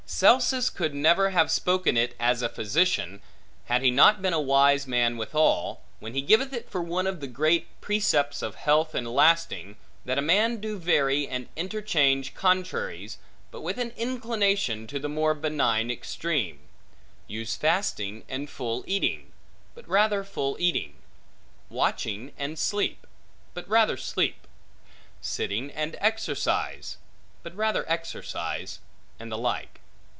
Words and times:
Celsus 0.13 0.69
could 0.69 0.93
never 0.93 1.29
have 1.29 1.49
spoken 1.49 1.95
it 1.95 2.15
as 2.19 2.41
a 2.41 2.49
physician, 2.49 3.21
had 3.67 3.81
he 3.81 3.89
not 3.89 4.21
been 4.21 4.33
a 4.33 4.41
wise 4.41 4.85
man 4.85 5.15
withal, 5.15 5.81
when 6.01 6.13
he 6.13 6.21
giveth 6.21 6.51
it 6.51 6.69
for 6.69 6.81
one 6.81 7.07
of 7.07 7.21
the 7.21 7.27
great 7.27 7.65
precepts 7.79 8.41
of 8.41 8.55
health 8.55 8.93
and 8.93 9.07
lasting, 9.07 9.77
that 10.03 10.17
a 10.17 10.21
man 10.21 10.57
do 10.57 10.77
vary, 10.77 11.29
and 11.29 11.47
interchange 11.55 12.35
contraries, 12.35 13.19
but 13.51 13.61
with 13.61 13.79
an 13.79 13.91
inclination 13.95 14.85
to 14.85 14.99
the 14.99 15.07
more 15.07 15.33
benign 15.33 15.89
extreme: 15.89 16.59
use 17.25 17.55
fasting 17.55 18.25
and 18.27 18.49
full 18.49 18.83
eating, 18.85 19.31
but 19.73 19.87
rather 19.87 20.25
full 20.25 20.57
eating; 20.59 20.95
watching 21.69 22.33
and 22.37 22.59
sleep, 22.59 23.07
but 23.53 23.67
rather 23.69 23.95
sleep; 23.95 24.45
sitting 25.21 25.71
and 25.71 25.95
exercise, 26.01 26.97
but 27.43 27.55
rather 27.55 27.89
exercise; 27.89 28.81
and 29.17 29.31
the 29.31 29.37
like. 29.37 29.77